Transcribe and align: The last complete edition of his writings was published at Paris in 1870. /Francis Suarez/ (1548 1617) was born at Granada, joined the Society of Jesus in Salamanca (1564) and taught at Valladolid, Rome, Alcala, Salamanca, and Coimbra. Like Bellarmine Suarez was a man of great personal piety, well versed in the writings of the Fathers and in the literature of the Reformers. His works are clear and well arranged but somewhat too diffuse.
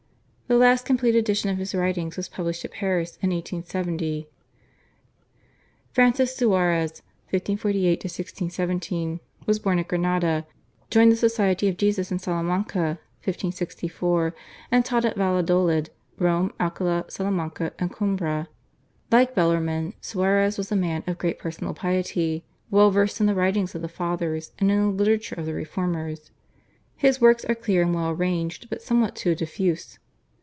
The 0.51 0.57
last 0.57 0.85
complete 0.85 1.15
edition 1.15 1.49
of 1.49 1.59
his 1.59 1.73
writings 1.73 2.17
was 2.17 2.27
published 2.27 2.65
at 2.65 2.71
Paris 2.71 3.17
in 3.21 3.29
1870. 3.29 4.27
/Francis 5.95 6.35
Suarez/ 6.37 7.01
(1548 7.29 7.91
1617) 8.03 9.21
was 9.45 9.59
born 9.59 9.79
at 9.79 9.87
Granada, 9.87 10.45
joined 10.89 11.13
the 11.13 11.15
Society 11.15 11.69
of 11.69 11.77
Jesus 11.77 12.11
in 12.11 12.19
Salamanca 12.19 12.99
(1564) 13.23 14.35
and 14.73 14.83
taught 14.83 15.05
at 15.05 15.15
Valladolid, 15.15 15.89
Rome, 16.19 16.51
Alcala, 16.59 17.05
Salamanca, 17.07 17.71
and 17.79 17.89
Coimbra. 17.89 18.49
Like 19.09 19.33
Bellarmine 19.33 19.93
Suarez 20.01 20.57
was 20.57 20.69
a 20.69 20.75
man 20.75 21.01
of 21.07 21.17
great 21.17 21.39
personal 21.39 21.73
piety, 21.73 22.43
well 22.69 22.91
versed 22.91 23.21
in 23.21 23.25
the 23.25 23.35
writings 23.35 23.73
of 23.73 23.81
the 23.81 23.87
Fathers 23.87 24.51
and 24.59 24.69
in 24.69 24.81
the 24.81 24.87
literature 25.01 25.35
of 25.35 25.45
the 25.45 25.53
Reformers. 25.53 26.29
His 26.97 27.21
works 27.21 27.45
are 27.45 27.55
clear 27.55 27.83
and 27.83 27.95
well 27.95 28.09
arranged 28.09 28.69
but 28.69 28.81
somewhat 28.81 29.15
too 29.15 29.33
diffuse. 29.33 29.97